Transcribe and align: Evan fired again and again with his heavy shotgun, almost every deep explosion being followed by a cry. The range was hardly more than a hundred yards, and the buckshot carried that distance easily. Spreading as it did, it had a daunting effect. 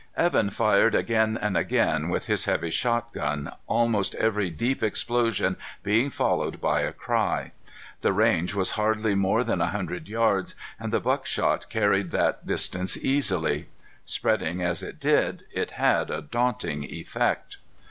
Evan 0.17 0.49
fired 0.49 0.95
again 0.95 1.37
and 1.39 1.55
again 1.55 2.09
with 2.09 2.25
his 2.25 2.45
heavy 2.45 2.71
shotgun, 2.71 3.51
almost 3.67 4.15
every 4.15 4.49
deep 4.49 4.81
explosion 4.81 5.57
being 5.83 6.09
followed 6.09 6.59
by 6.59 6.81
a 6.81 6.91
cry. 6.91 7.51
The 8.01 8.11
range 8.11 8.55
was 8.55 8.71
hardly 8.81 9.13
more 9.13 9.43
than 9.43 9.61
a 9.61 9.67
hundred 9.67 10.07
yards, 10.07 10.55
and 10.79 10.91
the 10.91 10.99
buckshot 10.99 11.69
carried 11.69 12.09
that 12.09 12.47
distance 12.47 12.97
easily. 12.97 13.69
Spreading 14.03 14.59
as 14.59 14.81
it 14.81 14.99
did, 14.99 15.43
it 15.53 15.69
had 15.77 16.09
a 16.09 16.23
daunting 16.23 16.83
effect. 16.85 17.57